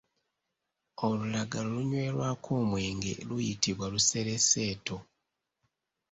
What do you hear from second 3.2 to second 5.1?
luyitibwa lusereseeto.